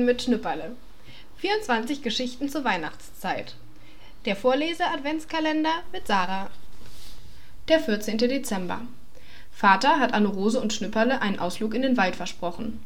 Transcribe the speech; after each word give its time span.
Weihnachten 0.00 0.04
mit 0.04 0.22
Schnipperle. 0.22 0.70
24 1.38 2.02
Geschichten 2.02 2.48
zur 2.48 2.64
Weihnachtszeit. 2.64 3.54
Der 4.24 4.34
Vorlese-Adventskalender 4.34 5.82
mit 5.92 6.06
Sarah. 6.06 6.48
Der 7.68 7.80
14. 7.80 8.16
Dezember. 8.18 8.80
Vater 9.52 9.98
hat 9.98 10.14
Anne-Rose 10.14 10.60
und 10.60 10.72
Schnipperle 10.72 11.20
einen 11.20 11.38
Ausflug 11.38 11.74
in 11.74 11.82
den 11.82 11.96
Wald 11.96 12.16
versprochen. 12.16 12.80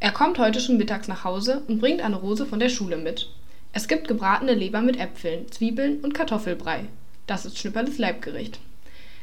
Er 0.00 0.12
kommt 0.12 0.38
heute 0.38 0.60
schon 0.60 0.76
mittags 0.76 1.08
nach 1.08 1.24
Hause 1.24 1.62
und 1.66 1.80
bringt 1.80 2.02
Anne-Rose 2.02 2.46
von 2.46 2.60
der 2.60 2.68
Schule 2.68 2.98
mit. 2.98 3.30
Es 3.72 3.88
gibt 3.88 4.06
gebratene 4.06 4.54
Leber 4.54 4.80
mit 4.80 4.98
Äpfeln, 4.98 5.50
Zwiebeln 5.50 6.00
und 6.00 6.14
Kartoffelbrei. 6.14 6.84
Das 7.26 7.46
ist 7.46 7.58
Schnipperles 7.58 7.98
Leibgericht. 7.98 8.60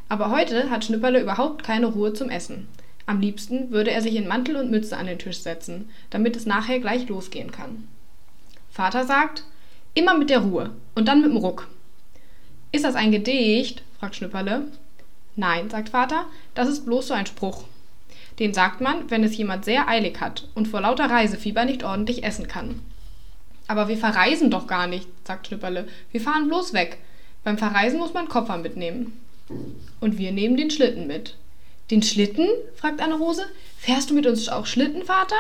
Aber 0.10 0.32
heute 0.32 0.70
hat 0.70 0.84
Schnipperle 0.84 1.22
überhaupt 1.22 1.64
keine 1.64 1.88
Ruhe 1.88 2.14
zum 2.14 2.30
Essen. 2.30 2.68
Am 3.12 3.20
liebsten 3.20 3.72
würde 3.72 3.92
er 3.92 4.02
sich 4.02 4.16
in 4.16 4.26
Mantel 4.26 4.56
und 4.56 4.72
Mütze 4.72 4.96
an 4.96 5.06
den 5.06 5.20
Tisch 5.20 5.40
setzen, 5.40 5.90
damit 6.12 6.38
es 6.38 6.46
nachher 6.46 6.80
gleich 6.80 7.10
losgehen 7.10 7.52
kann. 7.52 7.90
Vater 8.72 9.04
sagt, 9.06 9.44
immer 9.94 10.18
mit 10.18 10.30
der 10.30 10.40
Ruhe 10.40 10.70
und 10.96 11.10
dann 11.10 11.20
mit 11.20 11.30
dem 11.30 11.36
Ruck. 11.36 11.68
Ist 12.72 12.86
das 12.86 12.96
ein 12.96 13.12
Gedicht? 13.12 13.84
fragt 14.00 14.16
Schnipperle. 14.16 14.64
Nein, 15.36 15.70
sagt 15.70 15.90
Vater, 15.90 16.24
das 16.56 16.70
ist 16.70 16.86
bloß 16.86 17.08
so 17.08 17.14
ein 17.14 17.26
Spruch. 17.26 17.66
Den 18.40 18.54
sagt 18.54 18.80
man, 18.80 19.12
wenn 19.12 19.26
es 19.26 19.36
jemand 19.36 19.66
sehr 19.66 19.90
eilig 19.90 20.22
hat 20.22 20.48
und 20.56 20.70
vor 20.70 20.80
lauter 20.80 21.10
Reisefieber 21.10 21.66
nicht 21.66 21.84
ordentlich 21.84 22.24
essen 22.24 22.48
kann. 22.48 22.80
Aber 23.68 23.90
wir 23.90 23.98
verreisen 23.98 24.50
doch 24.52 24.68
gar 24.68 24.88
nicht, 24.88 25.10
sagt 25.28 25.48
Schnipperle. 25.48 25.86
Wir 26.14 26.22
fahren 26.22 26.48
bloß 26.48 26.72
weg. 26.72 26.98
Beim 27.44 27.58
Verreisen 27.58 28.00
muss 28.00 28.14
man 28.14 28.30
Koffer 28.30 28.58
mitnehmen. 28.58 29.20
Und 30.00 30.18
wir 30.18 30.32
nehmen 30.32 30.56
den 30.56 30.72
Schlitten 30.72 31.08
mit. 31.08 31.36
Den 31.92 32.02
Schlitten? 32.02 32.48
fragt 32.76 33.02
Anne-Rose. 33.02 33.46
Fährst 33.78 34.10
du 34.10 34.14
mit 34.14 34.26
uns 34.26 34.48
auch 34.48 34.66
Schlitten, 34.66 35.04
Vater? 35.04 35.36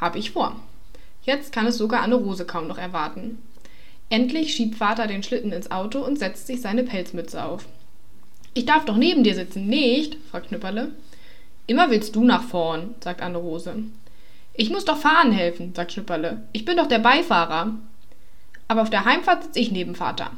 Hab 0.00 0.16
ich 0.16 0.30
vor. 0.30 0.56
Jetzt 1.24 1.52
kann 1.52 1.66
es 1.66 1.76
sogar 1.76 2.02
Anne-Rose 2.02 2.46
kaum 2.46 2.66
noch 2.66 2.78
erwarten. 2.78 3.42
Endlich 4.08 4.54
schiebt 4.54 4.76
Vater 4.76 5.06
den 5.06 5.22
Schlitten 5.22 5.52
ins 5.52 5.70
Auto 5.70 6.00
und 6.00 6.18
setzt 6.18 6.46
sich 6.46 6.62
seine 6.62 6.84
Pelzmütze 6.84 7.44
auf. 7.44 7.66
Ich 8.54 8.64
darf 8.64 8.86
doch 8.86 8.96
neben 8.96 9.24
dir 9.24 9.34
sitzen, 9.34 9.66
nicht? 9.66 10.16
fragt 10.30 10.48
Schnipperle. 10.48 10.92
Immer 11.66 11.90
willst 11.90 12.16
du 12.16 12.24
nach 12.24 12.44
vorn, 12.44 12.94
sagt 13.00 13.20
Anne-Rose. 13.20 13.74
Ich 14.54 14.70
muss 14.70 14.86
doch 14.86 14.96
fahren 14.96 15.32
helfen, 15.32 15.74
sagt 15.74 15.92
Schnipperle. 15.92 16.44
Ich 16.52 16.64
bin 16.64 16.78
doch 16.78 16.88
der 16.88 17.00
Beifahrer. 17.00 17.74
Aber 18.68 18.80
auf 18.80 18.90
der 18.90 19.04
Heimfahrt 19.04 19.44
sitze 19.44 19.60
ich 19.60 19.70
neben 19.70 19.94
Vater. 19.94 20.30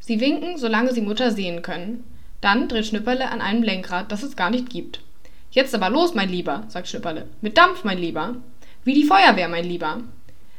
Sie 0.00 0.18
winken, 0.18 0.58
solange 0.58 0.92
sie 0.92 1.02
Mutter 1.02 1.30
sehen 1.30 1.62
können. 1.62 2.02
Dann 2.42 2.68
dreht 2.68 2.86
Schnipperle 2.86 3.30
an 3.30 3.40
einem 3.40 3.62
Lenkrad, 3.62 4.12
das 4.12 4.22
es 4.22 4.36
gar 4.36 4.50
nicht 4.50 4.68
gibt. 4.68 5.00
Jetzt 5.52 5.74
aber 5.74 5.88
los, 5.88 6.14
mein 6.14 6.28
Lieber, 6.28 6.64
sagt 6.68 6.88
Schnipperle. 6.88 7.28
Mit 7.40 7.56
Dampf, 7.56 7.84
mein 7.84 7.98
Lieber. 7.98 8.36
Wie 8.84 8.94
die 8.94 9.04
Feuerwehr, 9.04 9.48
mein 9.48 9.64
Lieber. 9.64 10.00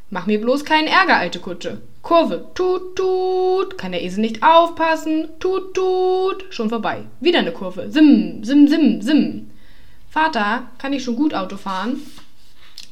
Mach 0.10 0.26
mir 0.26 0.40
bloß 0.40 0.64
keinen 0.64 0.88
Ärger, 0.88 1.18
alte 1.18 1.40
Kutsche. 1.40 1.82
Kurve, 2.02 2.46
tut, 2.54 2.96
tut. 2.96 3.78
Kann 3.78 3.92
der 3.92 4.04
Esel 4.04 4.22
nicht 4.22 4.44
aufpassen? 4.44 5.30
Tut, 5.40 5.74
tut. 5.74 6.46
Schon 6.52 6.70
vorbei. 6.70 7.04
Wieder 7.20 7.40
eine 7.40 7.52
Kurve. 7.52 7.92
Sim, 7.92 8.44
sim, 8.44 8.68
sim, 8.68 9.02
sim. 9.02 9.52
Vater, 10.10 10.68
kann 10.78 10.94
ich 10.94 11.04
schon 11.04 11.16
gut 11.16 11.34
Auto 11.34 11.58
fahren? 11.58 12.02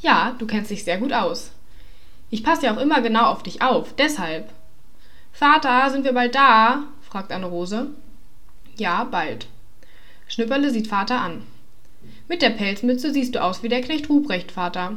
Ja, 0.01 0.35
du 0.37 0.47
kennst 0.47 0.71
dich 0.71 0.83
sehr 0.83 0.97
gut 0.97 1.13
aus. 1.13 1.51
Ich 2.29 2.43
passe 2.43 2.65
ja 2.65 2.75
auch 2.75 2.81
immer 2.81 3.01
genau 3.01 3.25
auf 3.25 3.43
dich 3.43 3.61
auf, 3.61 3.93
deshalb. 3.95 4.49
Vater, 5.31 5.89
sind 5.91 6.03
wir 6.03 6.13
bald 6.13 6.35
da? 6.35 6.83
fragt 7.01 7.31
Anne-Rose. 7.31 7.87
Ja, 8.81 9.03
bald. 9.03 9.45
Schnipperle 10.27 10.71
sieht 10.71 10.87
Vater 10.87 11.21
an. 11.21 11.43
Mit 12.27 12.41
der 12.41 12.49
Pelzmütze 12.49 13.13
siehst 13.13 13.35
du 13.35 13.43
aus 13.43 13.61
wie 13.61 13.69
der 13.69 13.81
Knecht 13.81 14.09
Ruprecht, 14.09 14.51
Vater. 14.51 14.95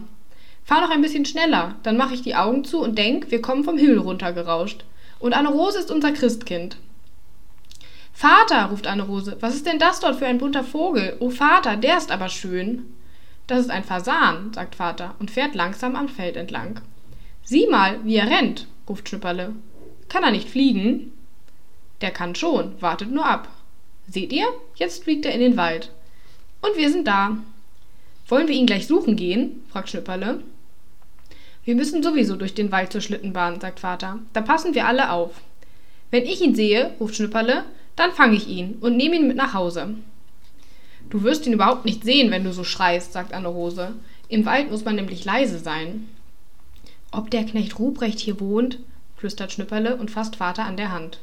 Fahr 0.65 0.81
noch 0.81 0.89
ein 0.89 1.03
bisschen 1.03 1.27
schneller, 1.27 1.75
dann 1.83 1.99
mache 1.99 2.15
ich 2.15 2.23
die 2.23 2.35
Augen 2.35 2.65
zu 2.65 2.81
und 2.81 2.97
denk, 2.97 3.31
wir 3.31 3.43
kommen 3.43 3.63
vom 3.63 3.77
Himmel 3.77 3.99
runtergerauscht. 3.99 4.87
Und 5.19 5.35
Anne-Rose 5.35 5.81
ist 5.81 5.91
unser 5.91 6.13
Christkind. 6.13 6.79
Vater, 8.15 8.71
ruft 8.71 8.87
Anne-Rose, 8.87 9.37
was 9.41 9.55
ist 9.55 9.67
denn 9.67 9.79
das 9.79 10.01
dort 10.01 10.17
für 10.17 10.27
ein 10.27 10.39
bunter 10.39 10.65
Vogel? 10.65 11.19
Oh 11.21 11.29
Vater, 11.29 11.77
der 11.77 11.99
ist 11.99 12.11
aber 12.11 12.31
schön. 12.31 12.87
Das 13.47 13.61
ist 13.61 13.71
ein 13.71 13.85
Fasan, 13.85 14.55
sagt 14.55 14.77
Vater 14.77 15.15
und 15.19 15.31
fährt 15.31 15.55
langsam 15.55 15.95
am 15.95 16.09
Feld 16.09 16.37
entlang. 16.37 16.81
Sieh 17.43 17.67
mal, 17.67 18.03
wie 18.03 18.17
er 18.17 18.31
rennt, 18.31 18.67
ruft 18.89 19.11
Schnipperle. 19.11 19.53
Kann 20.09 20.25
er 20.25 20.31
nicht 20.31 20.49
fliegen? 20.49 21.13
Der 22.01 22.13
kann 22.13 22.35
schon, 22.35 22.81
wartet 22.81 23.11
nur 23.11 23.27
ab. 23.27 23.49
Seht 24.09 24.33
ihr? 24.33 24.47
Jetzt 24.77 25.05
fliegt 25.05 25.25
er 25.27 25.33
in 25.33 25.41
den 25.41 25.57
Wald. 25.57 25.91
Und 26.61 26.77
wir 26.77 26.91
sind 26.91 27.07
da. 27.07 27.39
Wollen 28.29 28.49
wir 28.49 28.55
ihn 28.55 28.67
gleich 28.67 28.87
suchen 28.87 29.17
gehen? 29.17 29.63
fragt 29.71 29.91
Schnipperle. 29.91 30.43
Wir 31.65 31.75
müssen 31.75 32.03
sowieso 32.03 32.37
durch 32.37 32.55
den 32.55 32.73
Wald 32.73 32.93
zur 32.93 33.01
Schlittenbahn, 33.01 33.61
sagt 33.61 33.81
Vater. 33.81 34.19
Da 34.33 34.41
passen 34.43 34.75
wir 34.75 34.87
alle 34.87 35.11
auf. 35.11 35.41
Wenn 36.11 36.25
ich 36.25 36.41
ihn 36.43 36.55
sehe, 36.55 36.95
ruft 37.01 37.17
Schnipperle, 37.17 37.65
dann 37.97 38.13
fange 38.13 38.37
ich 38.37 38.49
ihn 38.49 38.77
und 38.81 38.97
nehme 38.97 39.17
ihn 39.17 39.29
mit 39.29 39.37
nach 39.37 39.55
Hause. 39.55 39.95
Du 41.11 41.23
wirst 41.23 41.47
ihn 41.47 41.53
überhaupt 41.53 41.85
nicht 41.85 42.05
sehen, 42.05 42.31
wenn 42.31 42.45
du 42.45 42.53
so 42.53 42.65
schreist, 42.65 43.13
sagt 43.13 43.33
Anne-Rose. 43.33 43.95
Im 44.29 44.47
Wald 44.47 44.71
muss 44.71 44.85
man 44.85 44.97
nämlich 44.97 45.25
leise 45.25 45.59
sein. 45.59 46.09
Ob 47.11 47.31
der 47.31 47.45
Knecht 47.45 47.79
Ruprecht 47.79 48.19
hier 48.19 48.41
wohnt? 48.41 48.79
flüstert 49.17 49.53
Schnipperle 49.53 49.97
und 49.97 50.11
fasst 50.11 50.37
Vater 50.37 50.65
an 50.65 50.77
der 50.77 50.93
Hand. 50.93 51.21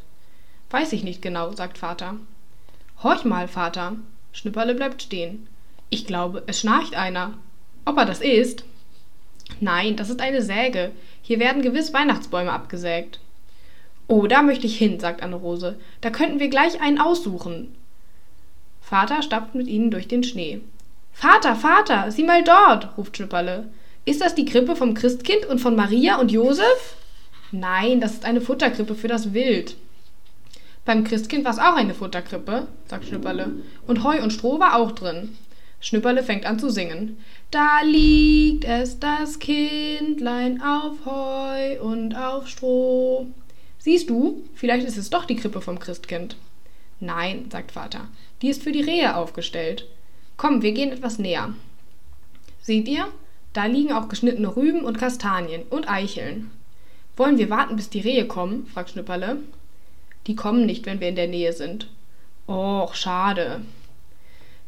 Weiß 0.69 0.93
ich 0.93 1.03
nicht 1.03 1.21
genau, 1.21 1.51
sagt 1.51 1.77
Vater. 1.77 2.15
Horch 3.03 3.25
mal, 3.25 3.47
Vater. 3.47 3.95
Schnipperle 4.31 4.75
bleibt 4.75 5.01
stehen. 5.01 5.47
Ich 5.89 6.05
glaube, 6.05 6.43
es 6.47 6.59
schnarcht 6.59 6.95
einer. 6.95 7.33
Ob 7.83 7.97
er 7.97 8.05
das 8.05 8.21
ist? 8.21 8.63
Nein, 9.59 9.95
das 9.95 10.09
ist 10.09 10.21
eine 10.21 10.41
Säge. 10.41 10.91
Hier 11.21 11.39
werden 11.39 11.61
gewiss 11.61 11.93
Weihnachtsbäume 11.93 12.51
abgesägt. 12.51 13.19
Oh, 14.07 14.27
da 14.27 14.41
möchte 14.41 14.67
ich 14.67 14.77
hin, 14.77 14.99
sagt 14.99 15.23
Anne-Rose. 15.23 15.79
Da 16.01 16.09
könnten 16.09 16.39
wir 16.39 16.49
gleich 16.49 16.81
einen 16.81 16.99
aussuchen. 16.99 17.75
Vater 18.81 19.21
stapft 19.21 19.55
mit 19.55 19.67
ihnen 19.67 19.89
durch 19.89 20.07
den 20.07 20.23
Schnee. 20.23 20.61
Vater, 21.11 21.55
Vater, 21.55 22.11
sieh 22.11 22.23
mal 22.23 22.43
dort, 22.43 22.97
ruft 22.97 23.17
Schnipperle. 23.17 23.71
Ist 24.05 24.21
das 24.21 24.35
die 24.35 24.45
Krippe 24.45 24.75
vom 24.75 24.93
Christkind 24.93 25.45
und 25.45 25.59
von 25.59 25.75
Maria 25.75 26.17
und 26.17 26.31
Josef? 26.31 26.95
Nein, 27.51 27.99
das 27.99 28.13
ist 28.13 28.25
eine 28.25 28.41
Futterkrippe 28.41 28.95
für 28.95 29.07
das 29.07 29.33
Wild. 29.33 29.75
Beim 30.85 31.03
Christkind 31.03 31.45
war 31.45 31.51
es 31.51 31.59
auch 31.59 31.75
eine 31.75 31.93
Futterkrippe, 31.93 32.67
sagt 32.87 33.05
Schnipperle. 33.05 33.51
Und 33.85 34.03
Heu 34.03 34.21
und 34.21 34.31
Stroh 34.31 34.59
war 34.59 34.75
auch 34.75 34.91
drin. 34.91 35.37
Schnipperle 35.79 36.23
fängt 36.23 36.45
an 36.45 36.59
zu 36.59 36.69
singen. 36.69 37.17
Da 37.51 37.81
liegt 37.83 38.65
es, 38.65 38.99
das 38.99 39.39
Kindlein, 39.39 40.61
auf 40.61 41.05
Heu 41.05 41.81
und 41.81 42.15
auf 42.15 42.47
Stroh. 42.47 43.27
Siehst 43.77 44.09
du, 44.09 44.43
vielleicht 44.53 44.87
ist 44.87 44.97
es 44.97 45.09
doch 45.09 45.25
die 45.25 45.35
Krippe 45.35 45.61
vom 45.61 45.79
Christkind. 45.79 46.35
Nein, 46.99 47.45
sagt 47.51 47.71
Vater, 47.71 48.07
die 48.41 48.49
ist 48.49 48.61
für 48.61 48.71
die 48.71 48.83
Rehe 48.83 49.15
aufgestellt. 49.15 49.87
Komm, 50.37 50.61
wir 50.61 50.71
gehen 50.71 50.91
etwas 50.91 51.17
näher. 51.17 51.53
Seht 52.61 52.87
ihr? 52.87 53.07
Da 53.53 53.65
liegen 53.65 53.91
auch 53.91 54.07
geschnittene 54.07 54.55
Rüben 54.55 54.85
und 54.85 54.97
Kastanien 54.97 55.63
und 55.69 55.89
Eicheln. 55.89 56.51
Wollen 57.17 57.37
wir 57.37 57.49
warten, 57.49 57.75
bis 57.75 57.89
die 57.89 57.99
Rehe 57.99 58.27
kommen? 58.27 58.65
fragt 58.67 58.91
Schnipperle. 58.91 59.37
Die 60.27 60.35
kommen 60.35 60.65
nicht, 60.65 60.85
wenn 60.85 60.99
wir 60.99 61.09
in 61.09 61.15
der 61.15 61.27
Nähe 61.27 61.53
sind. 61.53 61.87
Och, 62.47 62.95
schade. 62.95 63.61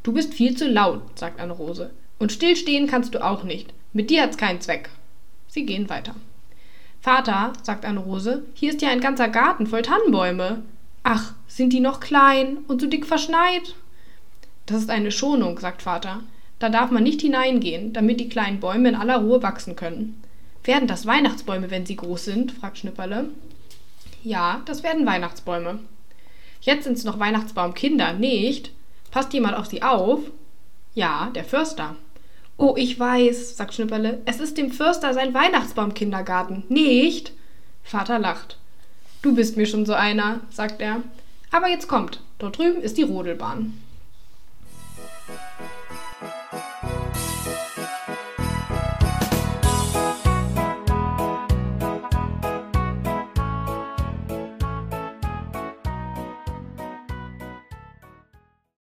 Du 0.03 0.11
bist 0.11 0.33
viel 0.33 0.57
zu 0.57 0.67
laut, 0.67 1.01
sagt 1.17 1.39
Anne-Rose. 1.39 1.91
Und 2.19 2.31
stillstehen 2.31 2.87
kannst 2.87 3.13
du 3.13 3.23
auch 3.23 3.43
nicht. 3.43 3.73
Mit 3.93 4.09
dir 4.09 4.23
hat's 4.23 4.37
keinen 4.37 4.61
Zweck. 4.61 4.89
Sie 5.47 5.65
gehen 5.65 5.89
weiter. 5.89 6.15
Vater, 6.99 7.53
sagt 7.63 7.85
Anne-Rose, 7.85 8.43
hier 8.53 8.71
ist 8.71 8.81
ja 8.81 8.89
ein 8.89 9.01
ganzer 9.01 9.27
Garten 9.27 9.67
voll 9.67 9.81
Tannenbäume. 9.81 10.63
Ach, 11.03 11.33
sind 11.47 11.73
die 11.73 11.81
noch 11.81 11.99
klein 11.99 12.59
und 12.67 12.79
so 12.81 12.87
dick 12.87 13.05
verschneit? 13.05 13.75
Das 14.65 14.77
ist 14.77 14.89
eine 14.89 15.11
Schonung, 15.11 15.59
sagt 15.59 15.81
Vater. 15.81 16.21
Da 16.59 16.69
darf 16.69 16.91
man 16.91 17.03
nicht 17.03 17.19
hineingehen, 17.19 17.91
damit 17.91 18.21
die 18.21 18.29
kleinen 18.29 18.61
Bäume 18.61 18.89
in 18.89 18.95
aller 18.95 19.17
Ruhe 19.17 19.43
wachsen 19.43 19.75
können. 19.75 20.21
Werden 20.63 20.87
das 20.87 21.05
Weihnachtsbäume, 21.05 21.69
wenn 21.69 21.85
sie 21.85 21.97
groß 21.97 22.23
sind? 22.23 22.53
fragt 22.53 22.77
Schnipperle. 22.77 23.29
Ja, 24.23 24.61
das 24.65 24.83
werden 24.83 25.05
Weihnachtsbäume. 25.05 25.79
Jetzt 26.61 26.85
sind's 26.85 27.03
noch 27.03 27.19
Weihnachtsbaumkinder, 27.19 28.13
nicht? 28.13 28.71
Passt 29.11 29.33
jemand 29.33 29.57
auf 29.57 29.65
sie 29.65 29.83
auf? 29.83 30.21
Ja, 30.95 31.29
der 31.35 31.43
Förster. 31.43 31.97
Oh, 32.55 32.75
ich 32.77 32.97
weiß, 32.97 33.57
sagt 33.57 33.73
Schnipperle. 33.73 34.21
Es 34.25 34.39
ist 34.39 34.57
dem 34.57 34.71
Förster 34.71 35.13
sein 35.13 35.33
Weihnachtsbaumkindergarten, 35.33 36.63
nicht? 36.69 37.33
Vater 37.83 38.17
lacht. 38.17 38.57
Du 39.21 39.35
bist 39.35 39.57
mir 39.57 39.65
schon 39.65 39.85
so 39.85 39.93
einer, 39.93 40.39
sagt 40.49 40.81
er. 40.81 41.01
Aber 41.51 41.67
jetzt 41.67 41.89
kommt, 41.89 42.21
dort 42.39 42.57
drüben 42.57 42.81
ist 42.81 42.97
die 42.97 43.03
Rodelbahn. 43.03 43.77